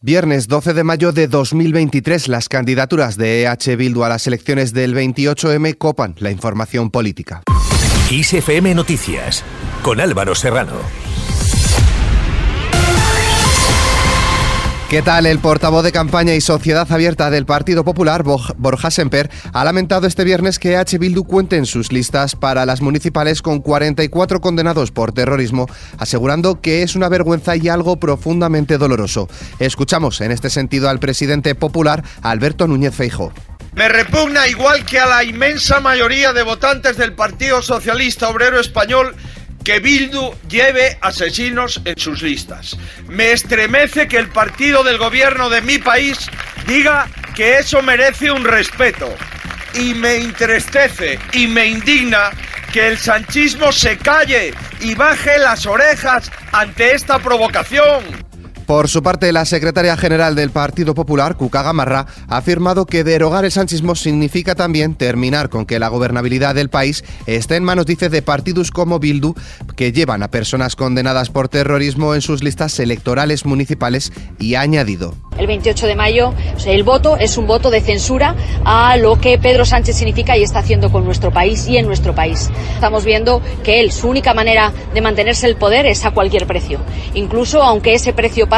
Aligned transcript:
Viernes 0.00 0.46
12 0.46 0.74
de 0.74 0.84
mayo 0.84 1.10
de 1.10 1.26
2023, 1.26 2.28
las 2.28 2.48
candidaturas 2.48 3.16
de 3.16 3.42
EH 3.42 3.74
Bildu 3.74 4.04
a 4.04 4.08
las 4.08 4.28
elecciones 4.28 4.72
del 4.72 4.94
28M 4.94 5.76
copan 5.76 6.14
la 6.18 6.30
información 6.30 6.92
política. 6.92 7.42
ISFM 8.08 8.76
Noticias, 8.76 9.42
con 9.82 10.00
Álvaro 10.00 10.36
Serrano. 10.36 10.74
¿Qué 14.88 15.02
tal? 15.02 15.26
El 15.26 15.38
portavoz 15.38 15.84
de 15.84 15.92
campaña 15.92 16.32
y 16.32 16.40
Sociedad 16.40 16.90
Abierta 16.90 17.28
del 17.28 17.44
Partido 17.44 17.84
Popular, 17.84 18.22
Borja 18.22 18.90
Semper, 18.90 19.28
ha 19.52 19.62
lamentado 19.62 20.06
este 20.06 20.24
viernes 20.24 20.58
que 20.58 20.78
H. 20.78 20.96
Bildu 20.96 21.24
cuente 21.24 21.56
en 21.56 21.66
sus 21.66 21.92
listas 21.92 22.34
para 22.34 22.64
las 22.64 22.80
municipales 22.80 23.42
con 23.42 23.60
44 23.60 24.40
condenados 24.40 24.90
por 24.90 25.12
terrorismo, 25.12 25.66
asegurando 25.98 26.62
que 26.62 26.82
es 26.82 26.96
una 26.96 27.10
vergüenza 27.10 27.54
y 27.54 27.68
algo 27.68 28.00
profundamente 28.00 28.78
doloroso. 28.78 29.28
Escuchamos 29.58 30.22
en 30.22 30.32
este 30.32 30.48
sentido 30.48 30.88
al 30.88 31.00
presidente 31.00 31.54
popular, 31.54 32.02
Alberto 32.22 32.66
Núñez 32.66 32.94
Feijo. 32.94 33.30
Me 33.74 33.90
repugna 33.90 34.48
igual 34.48 34.86
que 34.86 34.98
a 34.98 35.06
la 35.06 35.22
inmensa 35.22 35.80
mayoría 35.80 36.32
de 36.32 36.42
votantes 36.44 36.96
del 36.96 37.12
Partido 37.12 37.60
Socialista 37.60 38.30
Obrero 38.30 38.58
Español 38.58 39.14
que 39.64 39.80
Bildu 39.80 40.34
lleve 40.48 40.98
asesinos 41.00 41.80
en 41.84 41.98
sus 41.98 42.22
listas. 42.22 42.76
Me 43.08 43.32
estremece 43.32 44.08
que 44.08 44.16
el 44.16 44.28
partido 44.28 44.82
del 44.82 44.98
gobierno 44.98 45.50
de 45.50 45.60
mi 45.60 45.78
país 45.78 46.18
diga 46.66 47.08
que 47.34 47.58
eso 47.58 47.82
merece 47.82 48.30
un 48.30 48.44
respeto. 48.44 49.14
Y 49.74 49.94
me 49.94 50.16
entristece 50.16 51.18
y 51.32 51.46
me 51.46 51.66
indigna 51.66 52.30
que 52.72 52.88
el 52.88 52.98
sanchismo 52.98 53.72
se 53.72 53.96
calle 53.98 54.54
y 54.80 54.94
baje 54.94 55.38
las 55.38 55.66
orejas 55.66 56.30
ante 56.52 56.94
esta 56.94 57.18
provocación. 57.18 58.27
Por 58.68 58.90
su 58.90 59.02
parte, 59.02 59.32
la 59.32 59.46
secretaria 59.46 59.96
general 59.96 60.34
del 60.34 60.50
Partido 60.50 60.94
Popular, 60.94 61.38
Cuca 61.38 61.62
Gamarra, 61.62 62.04
ha 62.28 62.36
afirmado 62.36 62.84
que 62.84 63.02
derogar 63.02 63.46
el 63.46 63.50
sanchismo 63.50 63.94
significa 63.94 64.54
también 64.54 64.94
terminar 64.94 65.48
con 65.48 65.64
que 65.64 65.78
la 65.78 65.88
gobernabilidad 65.88 66.54
del 66.54 66.68
país 66.68 67.02
esté 67.24 67.56
en 67.56 67.64
manos, 67.64 67.86
dice, 67.86 68.10
de 68.10 68.20
partidos 68.20 68.70
como 68.70 68.98
Bildu, 68.98 69.32
que 69.74 69.90
llevan 69.90 70.22
a 70.22 70.30
personas 70.30 70.76
condenadas 70.76 71.30
por 71.30 71.48
terrorismo 71.48 72.14
en 72.14 72.20
sus 72.20 72.44
listas 72.44 72.78
electorales 72.78 73.46
municipales 73.46 74.12
y 74.38 74.54
ha 74.54 74.60
añadido 74.60 75.14
el 75.38 75.46
28 75.46 75.86
de 75.86 75.94
mayo, 75.94 76.34
el 76.66 76.82
voto 76.82 77.16
es 77.16 77.38
un 77.38 77.46
voto 77.46 77.70
de 77.70 77.80
censura 77.80 78.34
a 78.64 78.96
lo 78.96 79.20
que 79.20 79.38
Pedro 79.38 79.64
Sánchez 79.64 79.94
significa 79.94 80.36
y 80.36 80.42
está 80.42 80.58
haciendo 80.58 80.90
con 80.90 81.04
nuestro 81.04 81.30
país 81.30 81.68
y 81.68 81.76
en 81.76 81.86
nuestro 81.86 82.12
país. 82.12 82.50
Estamos 82.74 83.04
viendo 83.04 83.40
que 83.62 83.78
él, 83.78 83.92
su 83.92 84.08
única 84.08 84.34
manera 84.34 84.72
de 84.92 85.00
mantenerse 85.00 85.46
el 85.46 85.54
poder 85.54 85.86
es 85.86 86.04
a 86.04 86.10
cualquier 86.10 86.48
precio, 86.48 86.80
incluso 87.14 87.62
aunque 87.62 87.94
ese 87.94 88.12
precio 88.12 88.48
pase 88.48 88.57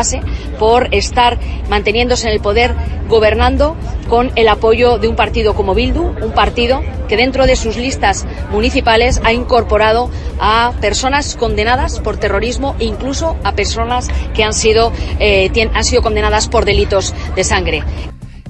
por 0.58 0.94
estar 0.94 1.38
manteniéndose 1.68 2.26
en 2.26 2.34
el 2.34 2.40
poder 2.40 2.74
gobernando 3.08 3.76
con 4.08 4.30
el 4.36 4.48
apoyo 4.48 4.98
de 4.98 5.08
un 5.08 5.16
partido 5.16 5.54
como 5.54 5.74
Bildu, 5.74 6.14
un 6.22 6.32
partido 6.32 6.82
que 7.08 7.16
dentro 7.16 7.46
de 7.46 7.56
sus 7.56 7.76
listas 7.76 8.26
municipales 8.50 9.20
ha 9.24 9.32
incorporado 9.32 10.10
a 10.40 10.72
personas 10.80 11.36
condenadas 11.36 12.00
por 12.00 12.16
terrorismo 12.16 12.76
e 12.78 12.84
incluso 12.84 13.36
a 13.44 13.52
personas 13.52 14.08
que 14.34 14.44
han 14.44 14.52
sido, 14.52 14.92
eh, 15.18 15.50
han 15.74 15.84
sido 15.84 16.02
condenadas 16.02 16.48
por 16.48 16.64
delitos 16.64 17.14
de 17.34 17.44
sangre. 17.44 17.82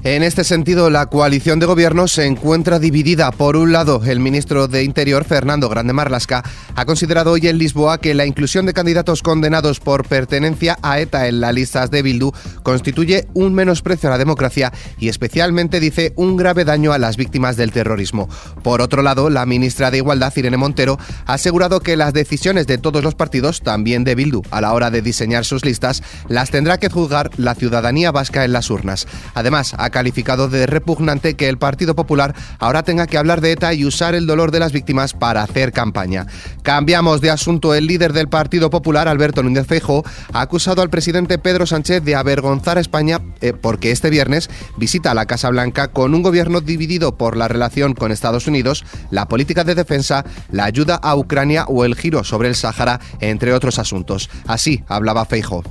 En 0.03 0.23
este 0.23 0.43
sentido, 0.43 0.89
la 0.89 1.05
coalición 1.05 1.59
de 1.59 1.67
gobierno 1.67 2.07
se 2.07 2.25
encuentra 2.25 2.79
dividida. 2.79 3.29
Por 3.31 3.55
un 3.55 3.71
lado, 3.71 4.01
el 4.03 4.19
ministro 4.19 4.67
de 4.67 4.83
Interior, 4.83 5.25
Fernando 5.25 5.69
Grande 5.69 5.93
Marlasca, 5.93 6.43
ha 6.75 6.85
considerado 6.85 7.33
hoy 7.33 7.47
en 7.47 7.59
Lisboa 7.59 7.99
que 7.99 8.15
la 8.15 8.25
inclusión 8.25 8.65
de 8.65 8.73
candidatos 8.73 9.21
condenados 9.21 9.79
por 9.79 10.07
pertenencia 10.07 10.79
a 10.81 10.99
ETA 10.99 11.27
en 11.27 11.39
las 11.39 11.53
listas 11.53 11.91
de 11.91 12.01
Bildu 12.01 12.31
constituye 12.63 13.27
un 13.35 13.53
menosprecio 13.53 14.09
a 14.09 14.13
la 14.13 14.17
democracia 14.17 14.73
y 14.97 15.07
especialmente, 15.07 15.79
dice, 15.79 16.13
un 16.15 16.35
grave 16.35 16.65
daño 16.65 16.93
a 16.93 16.97
las 16.97 17.15
víctimas 17.15 17.55
del 17.55 17.71
terrorismo. 17.71 18.27
Por 18.63 18.81
otro 18.81 19.03
lado, 19.03 19.29
la 19.29 19.45
ministra 19.45 19.91
de 19.91 19.97
Igualdad, 19.97 20.33
Irene 20.35 20.57
Montero, 20.57 20.97
ha 21.27 21.33
asegurado 21.33 21.79
que 21.79 21.95
las 21.95 22.11
decisiones 22.11 22.65
de 22.65 22.79
todos 22.79 23.03
los 23.03 23.13
partidos, 23.13 23.61
también 23.61 24.03
de 24.03 24.15
Bildu, 24.15 24.41
a 24.49 24.61
la 24.61 24.73
hora 24.73 24.89
de 24.89 25.03
diseñar 25.03 25.45
sus 25.45 25.63
listas, 25.63 26.01
las 26.27 26.49
tendrá 26.49 26.79
que 26.79 26.89
juzgar 26.89 27.29
la 27.37 27.53
ciudadanía 27.53 28.11
vasca 28.11 28.43
en 28.43 28.53
las 28.53 28.71
urnas. 28.71 29.05
Además, 29.35 29.75
ha 29.77 29.90
calificado 29.91 30.49
de 30.49 30.65
repugnante 30.65 31.35
que 31.35 31.49
el 31.49 31.57
Partido 31.57 31.95
Popular 31.95 32.33
ahora 32.59 32.83
tenga 32.83 33.07
que 33.07 33.17
hablar 33.17 33.41
de 33.41 33.51
ETA 33.51 33.73
y 33.73 33.85
usar 33.85 34.15
el 34.15 34.25
dolor 34.25 34.51
de 34.51 34.59
las 34.59 34.71
víctimas 34.71 35.13
para 35.13 35.43
hacer 35.43 35.71
campaña. 35.71 36.25
Cambiamos 36.63 37.21
de 37.21 37.29
asunto. 37.29 37.75
El 37.75 37.87
líder 37.87 38.13
del 38.13 38.27
Partido 38.27 38.69
Popular, 38.69 39.07
Alberto 39.07 39.43
Núñez 39.43 39.67
Feijóo, 39.67 40.03
ha 40.33 40.41
acusado 40.41 40.81
al 40.81 40.89
presidente 40.89 41.37
Pedro 41.37 41.65
Sánchez 41.65 42.03
de 42.03 42.15
avergonzar 42.15 42.77
a 42.77 42.81
España 42.81 43.19
eh, 43.41 43.53
porque 43.53 43.91
este 43.91 44.09
viernes 44.09 44.49
visita 44.77 45.13
la 45.13 45.25
Casa 45.25 45.49
Blanca 45.49 45.89
con 45.89 46.15
un 46.15 46.21
gobierno 46.21 46.61
dividido 46.61 47.17
por 47.17 47.37
la 47.37 47.47
relación 47.47 47.93
con 47.93 48.11
Estados 48.11 48.47
Unidos, 48.47 48.85
la 49.09 49.27
política 49.27 49.63
de 49.63 49.75
defensa, 49.75 50.25
la 50.49 50.65
ayuda 50.65 50.95
a 50.95 51.15
Ucrania 51.15 51.65
o 51.67 51.85
el 51.85 51.95
giro 51.95 52.23
sobre 52.23 52.47
el 52.47 52.55
Sáhara, 52.55 52.99
entre 53.19 53.53
otros 53.53 53.79
asuntos. 53.79 54.29
Así 54.47 54.83
hablaba 54.87 55.25
Feijóo. 55.25 55.63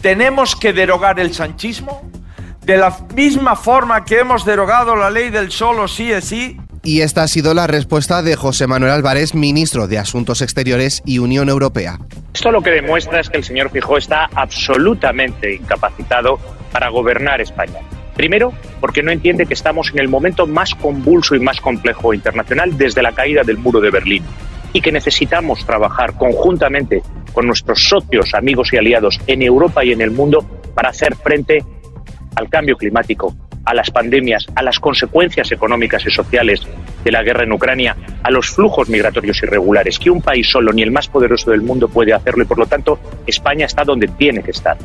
Tenemos 0.00 0.54
que 0.54 0.72
derogar 0.72 1.18
el 1.18 1.34
sanchismo 1.34 2.02
de 2.66 2.76
la 2.76 2.98
misma 3.14 3.54
forma 3.54 4.04
que 4.04 4.18
hemos 4.18 4.44
derogado 4.44 4.96
la 4.96 5.08
ley 5.08 5.30
del 5.30 5.52
solo 5.52 5.86
sí 5.86 6.10
es 6.10 6.24
sí. 6.24 6.56
Y 6.82 7.00
esta 7.00 7.22
ha 7.22 7.28
sido 7.28 7.54
la 7.54 7.68
respuesta 7.68 8.22
de 8.22 8.34
José 8.34 8.66
Manuel 8.66 8.92
Álvarez, 8.92 9.34
ministro 9.34 9.86
de 9.86 9.98
Asuntos 9.98 10.42
Exteriores 10.42 11.00
y 11.06 11.18
Unión 11.18 11.48
Europea. 11.48 11.98
Esto 12.34 12.50
lo 12.50 12.62
que 12.62 12.70
demuestra 12.70 13.20
es 13.20 13.30
que 13.30 13.38
el 13.38 13.44
señor 13.44 13.70
Fijó 13.70 13.96
está 13.96 14.28
absolutamente 14.34 15.54
incapacitado 15.54 16.40
para 16.72 16.88
gobernar 16.88 17.40
España. 17.40 17.78
Primero, 18.16 18.52
porque 18.80 19.02
no 19.02 19.12
entiende 19.12 19.46
que 19.46 19.54
estamos 19.54 19.90
en 19.92 20.00
el 20.00 20.08
momento 20.08 20.46
más 20.46 20.74
convulso 20.74 21.36
y 21.36 21.40
más 21.40 21.60
complejo 21.60 22.14
internacional 22.14 22.76
desde 22.76 23.02
la 23.02 23.12
caída 23.12 23.42
del 23.44 23.58
muro 23.58 23.80
de 23.80 23.90
Berlín 23.90 24.24
y 24.72 24.80
que 24.80 24.90
necesitamos 24.90 25.64
trabajar 25.64 26.14
conjuntamente 26.14 27.02
con 27.32 27.46
nuestros 27.46 27.88
socios, 27.88 28.34
amigos 28.34 28.72
y 28.72 28.76
aliados 28.76 29.20
en 29.26 29.42
Europa 29.42 29.84
y 29.84 29.92
en 29.92 30.00
el 30.00 30.10
mundo 30.10 30.44
para 30.74 30.90
hacer 30.90 31.14
frente 31.16 31.64
al 32.36 32.48
cambio 32.48 32.76
climático, 32.76 33.34
a 33.64 33.74
las 33.74 33.90
pandemias, 33.90 34.46
a 34.54 34.62
las 34.62 34.78
consecuencias 34.78 35.50
económicas 35.50 36.06
y 36.06 36.10
sociales 36.10 36.66
de 37.04 37.10
la 37.10 37.22
guerra 37.22 37.42
en 37.42 37.52
Ucrania, 37.52 37.96
a 38.22 38.30
los 38.30 38.50
flujos 38.50 38.88
migratorios 38.88 39.42
irregulares, 39.42 39.98
que 39.98 40.10
un 40.10 40.22
país 40.22 40.48
solo 40.48 40.72
ni 40.72 40.82
el 40.82 40.92
más 40.92 41.08
poderoso 41.08 41.50
del 41.50 41.62
mundo 41.62 41.88
puede 41.88 42.14
hacerlo 42.14 42.44
y 42.44 42.46
por 42.46 42.58
lo 42.58 42.66
tanto 42.66 42.98
España 43.26 43.66
está 43.66 43.82
donde 43.84 44.06
tiene 44.06 44.42
que 44.42 44.52
estar. 44.52 44.76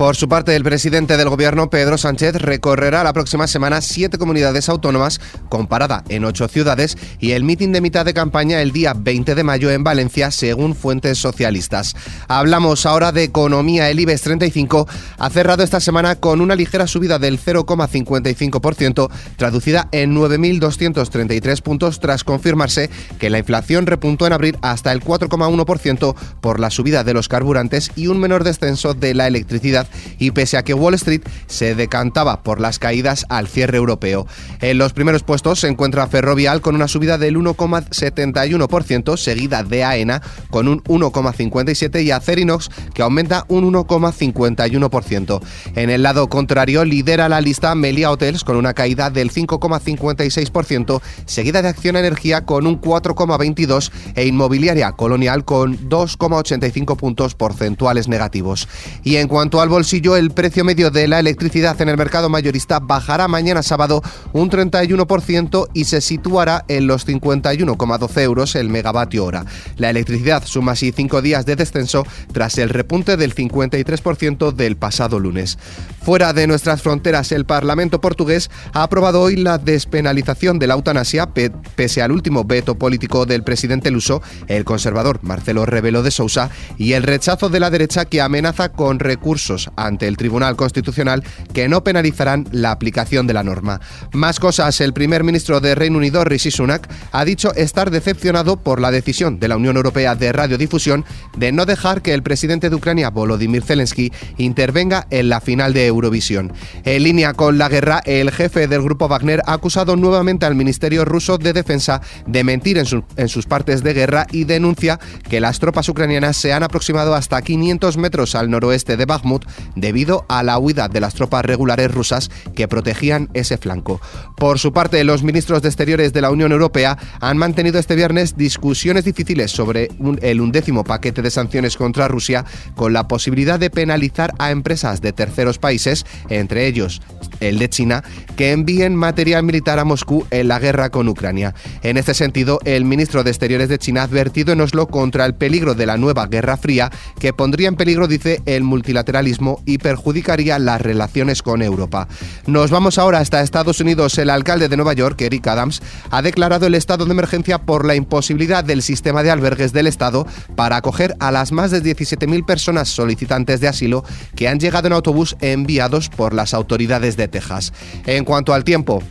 Por 0.00 0.16
su 0.16 0.30
parte, 0.30 0.56
el 0.56 0.64
presidente 0.64 1.18
del 1.18 1.28
gobierno, 1.28 1.68
Pedro 1.68 1.98
Sánchez, 1.98 2.36
recorrerá 2.36 3.04
la 3.04 3.12
próxima 3.12 3.46
semana 3.46 3.82
siete 3.82 4.16
comunidades 4.16 4.70
autónomas, 4.70 5.20
comparada 5.50 6.04
en 6.08 6.24
ocho 6.24 6.48
ciudades, 6.48 6.96
y 7.18 7.32
el 7.32 7.44
mitin 7.44 7.70
de 7.70 7.82
mitad 7.82 8.06
de 8.06 8.14
campaña 8.14 8.62
el 8.62 8.72
día 8.72 8.94
20 8.96 9.34
de 9.34 9.44
mayo 9.44 9.70
en 9.70 9.84
Valencia, 9.84 10.30
según 10.30 10.74
fuentes 10.74 11.18
socialistas. 11.18 11.94
Hablamos 12.28 12.86
ahora 12.86 13.12
de 13.12 13.24
economía. 13.24 13.90
El 13.90 14.00
IBEX 14.00 14.22
35 14.22 14.88
ha 15.18 15.28
cerrado 15.28 15.62
esta 15.62 15.80
semana 15.80 16.16
con 16.16 16.40
una 16.40 16.56
ligera 16.56 16.86
subida 16.86 17.18
del 17.18 17.38
0,55%, 17.38 19.10
traducida 19.36 19.88
en 19.92 20.16
9.233 20.16 21.60
puntos, 21.60 22.00
tras 22.00 22.24
confirmarse 22.24 22.88
que 23.18 23.28
la 23.28 23.38
inflación 23.38 23.84
repuntó 23.84 24.26
en 24.26 24.32
abril 24.32 24.56
hasta 24.62 24.92
el 24.92 25.04
4,1% 25.04 26.14
por 26.40 26.58
la 26.58 26.70
subida 26.70 27.04
de 27.04 27.12
los 27.12 27.28
carburantes 27.28 27.92
y 27.96 28.06
un 28.06 28.18
menor 28.18 28.44
descenso 28.44 28.94
de 28.94 29.12
la 29.12 29.26
electricidad 29.26 29.89
y 30.18 30.30
pese 30.30 30.56
a 30.56 30.62
que 30.62 30.74
Wall 30.74 30.94
Street 30.94 31.22
se 31.46 31.74
decantaba 31.74 32.42
por 32.42 32.60
las 32.60 32.78
caídas 32.78 33.26
al 33.28 33.48
cierre 33.48 33.78
europeo. 33.78 34.26
En 34.60 34.78
los 34.78 34.92
primeros 34.92 35.22
puestos 35.22 35.60
se 35.60 35.68
encuentra 35.68 36.06
Ferrovial 36.06 36.60
con 36.60 36.74
una 36.74 36.88
subida 36.88 37.18
del 37.18 37.36
1,71%, 37.36 39.16
seguida 39.16 39.62
de 39.62 39.84
AENA 39.84 40.22
con 40.50 40.68
un 40.68 40.82
1,57% 40.84 42.02
y 42.02 42.10
Acerinox 42.10 42.70
que 42.94 43.02
aumenta 43.02 43.44
un 43.48 43.72
1,51%. 43.72 45.40
En 45.76 45.90
el 45.90 46.02
lado 46.02 46.28
contrario 46.28 46.84
lidera 46.84 47.28
la 47.28 47.40
lista 47.40 47.74
Melia 47.74 48.10
Hotels 48.10 48.44
con 48.44 48.56
una 48.56 48.74
caída 48.74 49.10
del 49.10 49.30
5,56%, 49.30 51.00
seguida 51.26 51.62
de 51.62 51.68
Acción 51.68 51.96
Energía 51.96 52.44
con 52.44 52.66
un 52.66 52.80
4,22% 52.80 53.90
e 54.14 54.26
Inmobiliaria 54.26 54.92
Colonial 54.92 55.44
con 55.44 55.78
2,85 55.88 56.96
puntos 56.96 57.34
porcentuales 57.34 58.08
negativos. 58.08 58.68
Y 59.02 59.16
en 59.16 59.28
cuanto 59.28 59.60
al 59.60 59.68
bolsillo, 59.80 60.14
el 60.14 60.30
precio 60.30 60.62
medio 60.62 60.90
de 60.90 61.08
la 61.08 61.20
electricidad 61.20 61.80
en 61.80 61.88
el 61.88 61.96
mercado 61.96 62.28
mayorista 62.28 62.80
bajará 62.80 63.28
mañana 63.28 63.62
sábado 63.62 64.02
un 64.34 64.50
31% 64.50 65.68
y 65.72 65.84
se 65.84 66.02
situará 66.02 66.66
en 66.68 66.86
los 66.86 67.08
51,12 67.08 68.20
euros 68.20 68.56
el 68.56 68.68
megavatio 68.68 69.24
hora. 69.24 69.46
La 69.78 69.88
electricidad 69.88 70.44
suma 70.44 70.72
así 70.72 70.92
cinco 70.92 71.22
días 71.22 71.46
de 71.46 71.56
descenso 71.56 72.04
tras 72.30 72.58
el 72.58 72.68
repunte 72.68 73.16
del 73.16 73.34
53% 73.34 74.52
del 74.52 74.76
pasado 74.76 75.18
lunes. 75.18 75.56
Fuera 76.02 76.34
de 76.34 76.46
nuestras 76.46 76.82
fronteras, 76.82 77.32
el 77.32 77.46
Parlamento 77.46 78.02
portugués 78.02 78.50
ha 78.74 78.82
aprobado 78.82 79.22
hoy 79.22 79.36
la 79.36 79.56
despenalización 79.56 80.58
de 80.58 80.66
la 80.66 80.74
eutanasia 80.74 81.30
pese 81.74 82.02
al 82.02 82.12
último 82.12 82.44
veto 82.44 82.74
político 82.74 83.24
del 83.24 83.44
presidente 83.44 83.90
luso, 83.90 84.20
el 84.46 84.66
conservador 84.66 85.20
Marcelo 85.22 85.64
Rebelo 85.64 86.02
de 86.02 86.10
Sousa, 86.10 86.50
y 86.76 86.92
el 86.92 87.02
rechazo 87.02 87.48
de 87.48 87.60
la 87.60 87.70
derecha 87.70 88.04
que 88.04 88.20
amenaza 88.20 88.72
con 88.72 88.98
recursos 88.98 89.59
recursos 89.60 89.70
ante 89.76 90.06
el 90.06 90.16
Tribunal 90.16 90.56
Constitucional 90.56 91.24
que 91.52 91.68
no 91.68 91.82
penalizarán 91.84 92.46
la 92.52 92.70
aplicación 92.70 93.26
de 93.26 93.34
la 93.34 93.42
norma. 93.42 93.80
Más 94.12 94.40
cosas, 94.40 94.80
el 94.80 94.92
primer 94.92 95.24
ministro 95.24 95.60
de 95.60 95.74
Reino 95.74 95.98
Unido, 95.98 96.24
Rishi 96.24 96.50
Sunak, 96.50 96.88
ha 97.12 97.24
dicho 97.24 97.54
estar 97.54 97.90
decepcionado 97.90 98.56
por 98.56 98.80
la 98.80 98.90
decisión 98.90 99.38
de 99.38 99.48
la 99.48 99.56
Unión 99.56 99.76
Europea 99.76 100.14
de 100.14 100.32
Radiodifusión 100.32 101.04
de 101.36 101.52
no 101.52 101.66
dejar 101.66 102.02
que 102.02 102.14
el 102.14 102.22
presidente 102.22 102.70
de 102.70 102.76
Ucrania, 102.76 103.10
Volodymyr 103.10 103.62
Zelensky, 103.62 104.12
intervenga 104.38 105.06
en 105.10 105.28
la 105.28 105.40
final 105.40 105.72
de 105.72 105.86
Eurovisión. 105.86 106.52
En 106.84 107.02
línea 107.02 107.34
con 107.34 107.58
la 107.58 107.68
guerra, 107.68 108.00
el 108.04 108.30
jefe 108.30 108.68
del 108.68 108.82
grupo 108.82 109.08
Wagner 109.08 109.42
ha 109.46 109.54
acusado 109.54 109.96
nuevamente 109.96 110.46
al 110.46 110.54
Ministerio 110.54 111.04
ruso 111.04 111.38
de 111.38 111.52
Defensa 111.52 112.00
de 112.26 112.44
mentir 112.44 112.78
en, 112.78 112.86
en 113.16 113.28
sus 113.28 113.46
partes 113.46 113.82
de 113.82 113.94
guerra 113.94 114.26
y 114.30 114.44
denuncia 114.44 114.98
que 115.28 115.40
las 115.40 115.58
tropas 115.58 115.88
ucranianas 115.88 116.36
se 116.36 116.52
han 116.52 116.62
aproximado 116.62 117.14
hasta 117.14 117.40
500 117.40 117.96
metros 117.96 118.34
al 118.34 118.50
noroeste 118.50 118.96
de 118.96 119.06
Bakhmut 119.06 119.44
debido 119.76 120.24
a 120.28 120.42
la 120.42 120.58
huida 120.58 120.88
de 120.88 121.00
las 121.00 121.14
tropas 121.14 121.44
regulares 121.44 121.90
rusas 121.90 122.30
que 122.54 122.68
protegían 122.68 123.28
ese 123.34 123.56
flanco. 123.56 124.00
Por 124.36 124.58
su 124.58 124.72
parte, 124.72 125.02
los 125.04 125.22
ministros 125.22 125.62
de 125.62 125.68
Exteriores 125.68 126.12
de 126.12 126.20
la 126.20 126.30
Unión 126.30 126.52
Europea 126.52 126.98
han 127.20 127.38
mantenido 127.38 127.78
este 127.78 127.94
viernes 127.94 128.36
discusiones 128.36 129.04
difíciles 129.04 129.50
sobre 129.50 129.90
el 130.22 130.40
undécimo 130.40 130.84
paquete 130.84 131.22
de 131.22 131.30
sanciones 131.30 131.76
contra 131.76 132.08
Rusia 132.08 132.44
con 132.74 132.92
la 132.92 133.08
posibilidad 133.08 133.58
de 133.58 133.70
penalizar 133.70 134.34
a 134.38 134.50
empresas 134.50 135.00
de 135.00 135.12
terceros 135.12 135.58
países, 135.58 136.04
entre 136.28 136.66
ellos 136.66 137.00
el 137.40 137.58
de 137.58 137.68
China, 137.68 138.04
que 138.36 138.52
envíen 138.52 138.94
material 138.94 139.42
militar 139.42 139.78
a 139.78 139.84
Moscú 139.84 140.26
en 140.30 140.48
la 140.48 140.58
guerra 140.58 140.90
con 140.90 141.08
Ucrania. 141.08 141.54
En 141.82 141.96
este 141.96 142.14
sentido, 142.14 142.60
el 142.64 142.84
ministro 142.84 143.24
de 143.24 143.30
Exteriores 143.30 143.68
de 143.68 143.78
China 143.78 144.02
ha 144.02 144.04
advertido 144.04 144.52
en 144.52 144.60
Oslo 144.60 144.86
contra 144.86 145.26
el 145.26 145.34
peligro 145.34 145.74
de 145.74 145.86
la 145.86 145.96
nueva 145.96 146.26
Guerra 146.26 146.56
Fría, 146.56 146.90
que 147.18 147.32
pondría 147.32 147.68
en 147.68 147.76
peligro, 147.76 148.06
dice, 148.08 148.42
el 148.46 148.62
multilateralismo 148.62 149.62
y 149.66 149.78
perjudicaría 149.78 150.58
las 150.58 150.80
relaciones 150.80 151.42
con 151.42 151.62
Europa. 151.62 152.08
Nos 152.46 152.70
vamos 152.70 152.98
ahora 152.98 153.18
hasta 153.18 153.42
Estados 153.42 153.80
Unidos. 153.80 154.18
El 154.18 154.30
alcalde 154.30 154.68
de 154.68 154.76
Nueva 154.76 154.92
York, 154.92 155.20
Eric 155.20 155.46
Adams, 155.46 155.82
ha 156.10 156.22
declarado 156.22 156.66
el 156.66 156.74
estado 156.74 157.04
de 157.04 157.12
emergencia 157.12 157.58
por 157.58 157.84
la 157.84 157.94
imposibilidad 157.94 158.64
del 158.64 158.82
sistema 158.82 159.22
de 159.22 159.30
albergues 159.30 159.72
del 159.72 159.86
Estado 159.86 160.26
para 160.56 160.76
acoger 160.76 161.16
a 161.20 161.30
las 161.30 161.52
más 161.52 161.70
de 161.70 161.82
17.000 161.82 162.44
personas 162.44 162.88
solicitantes 162.88 163.60
de 163.60 163.68
asilo 163.68 164.04
que 164.34 164.48
han 164.48 164.60
llegado 164.60 164.86
en 164.86 164.92
autobús 164.92 165.36
enviados 165.40 166.08
por 166.08 166.34
las 166.34 166.54
autoridades 166.54 167.16
de 167.16 167.28
Texas. 167.30 167.72
En 168.06 168.24
cuanto 168.24 168.52
al 168.52 168.64
tiempo, 168.64 169.02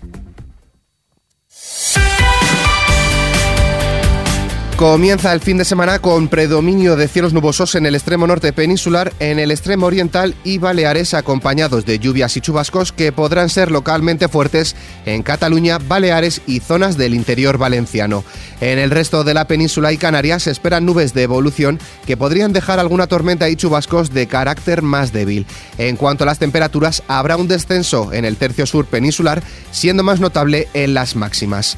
Comienza 4.80 5.34
el 5.34 5.42
fin 5.42 5.58
de 5.58 5.66
semana 5.66 6.00
con 6.00 6.30
predominio 6.30 6.96
de 6.96 7.10
cielos 7.10 7.34
nubosos 7.34 7.76
en 7.76 7.86
el 7.86 7.96
extremo 7.96 8.26
norte 8.28 8.54
peninsular, 8.54 9.12
en 9.20 9.38
el 9.38 9.52
extremo 9.52 9.88
oriental 9.88 10.36
y 10.46 10.58
Baleares, 10.58 11.14
acompañados 11.14 11.86
de 11.86 12.00
lluvias 12.00 12.38
y 12.38 12.40
chubascos 12.40 12.94
que 12.94 13.12
podrán 13.12 13.50
ser 13.50 13.72
localmente 13.72 14.30
fuertes 14.30 14.78
en 15.06 15.22
Cataluña, 15.22 15.80
Baleares 15.80 16.42
y 16.48 16.62
zonas 16.62 16.96
del 16.96 17.14
interior 17.14 17.58
valenciano. 17.58 18.24
En 18.62 18.80
el 18.80 18.90
resto 18.90 19.26
de 19.26 19.34
la 19.34 19.48
península 19.48 19.92
y 19.92 19.98
Canarias 19.98 20.44
se 20.44 20.52
esperan 20.52 20.86
nubes 20.86 21.14
de 21.14 21.24
evolución 21.24 21.78
que 22.06 22.16
podrían 22.16 22.54
dejar 22.54 22.80
alguna 22.80 23.08
tormenta 23.08 23.50
y 23.50 23.58
chubascos 23.58 24.14
de 24.14 24.28
carácter 24.28 24.82
más 24.82 25.12
débil. 25.12 25.46
En 25.78 25.98
cuanto 25.98 26.24
a 26.24 26.28
las 26.28 26.40
temperaturas, 26.40 27.04
habrá 27.10 27.36
un 27.36 27.50
descenso 27.50 28.14
en 28.14 28.24
el 28.24 28.38
tercio 28.38 28.66
sur 28.66 28.86
peninsular, 28.86 29.44
siendo 29.72 30.04
más 30.04 30.22
notable 30.22 30.70
en 30.74 30.94
las 30.94 31.18
máximas. 31.18 31.78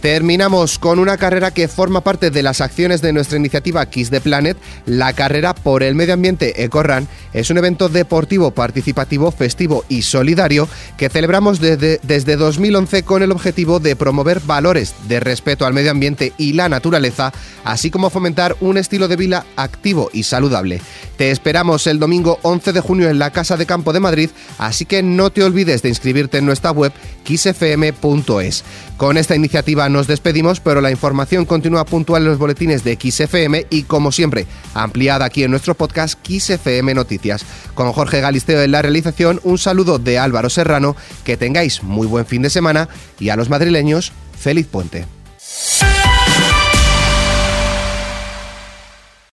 Terminamos 0.00 0.78
con 0.78 0.98
una 0.98 1.18
carrera 1.18 1.50
que 1.50 1.68
forma 1.68 2.00
parte 2.00 2.30
de 2.30 2.42
las 2.42 2.62
acciones 2.62 3.02
de 3.02 3.12
nuestra 3.12 3.36
iniciativa 3.36 3.84
Kiss 3.84 4.08
the 4.08 4.22
Planet. 4.22 4.56
La 4.86 5.12
carrera 5.12 5.54
por 5.54 5.82
el 5.82 5.94
medio 5.94 6.14
ambiente 6.14 6.64
EcoRun 6.64 7.06
es 7.34 7.50
un 7.50 7.58
evento 7.58 7.90
deportivo, 7.90 8.50
participativo, 8.50 9.30
festivo 9.30 9.84
y 9.90 10.00
solidario 10.00 10.68
que 10.96 11.10
celebramos 11.10 11.60
desde, 11.60 12.00
desde 12.02 12.36
2011 12.36 13.02
con 13.02 13.22
el 13.22 13.30
objetivo 13.30 13.78
de 13.78 13.94
promover 13.94 14.40
valores 14.40 14.94
de 15.06 15.20
respeto 15.20 15.66
al 15.66 15.74
medio 15.74 15.90
ambiente 15.90 16.32
y 16.38 16.54
la 16.54 16.70
naturaleza, 16.70 17.34
así 17.64 17.90
como 17.90 18.08
fomentar 18.08 18.56
un 18.60 18.78
estilo 18.78 19.06
de 19.06 19.16
vida 19.16 19.44
activo 19.56 20.08
y 20.14 20.22
saludable. 20.22 20.80
Te 21.18 21.30
esperamos 21.30 21.86
el 21.86 21.98
domingo 21.98 22.38
11 22.40 22.72
de 22.72 22.80
junio 22.80 23.10
en 23.10 23.18
la 23.18 23.32
Casa 23.32 23.58
de 23.58 23.66
Campo 23.66 23.92
de 23.92 24.00
Madrid, 24.00 24.30
así 24.56 24.86
que 24.86 25.02
no 25.02 25.28
te 25.28 25.44
olvides 25.44 25.82
de 25.82 25.90
inscribirte 25.90 26.38
en 26.38 26.46
nuestra 26.46 26.70
web 26.70 26.92
kissfm.es. 27.24 28.64
Con 28.96 29.18
esta 29.18 29.36
iniciativa 29.36 29.89
nos 29.92 30.06
despedimos, 30.06 30.60
pero 30.60 30.80
la 30.80 30.90
información 30.90 31.44
continúa 31.44 31.84
puntual 31.84 32.22
en 32.22 32.28
los 32.28 32.38
boletines 32.38 32.84
de 32.84 32.98
XFM 33.00 33.66
y, 33.70 33.82
como 33.82 34.12
siempre, 34.12 34.46
ampliada 34.74 35.24
aquí 35.24 35.44
en 35.44 35.50
nuestro 35.50 35.74
podcast 35.74 36.18
XFM 36.26 36.94
Noticias. 36.94 37.44
Con 37.74 37.92
Jorge 37.92 38.20
Galisteo 38.20 38.62
en 38.62 38.72
la 38.72 38.82
realización, 38.82 39.40
un 39.44 39.58
saludo 39.58 39.98
de 39.98 40.18
Álvaro 40.18 40.50
Serrano, 40.50 40.96
que 41.24 41.36
tengáis 41.36 41.82
muy 41.82 42.06
buen 42.06 42.26
fin 42.26 42.42
de 42.42 42.50
semana 42.50 42.88
y 43.18 43.28
a 43.28 43.36
los 43.36 43.50
madrileños, 43.50 44.12
feliz 44.38 44.66
puente. 44.66 45.06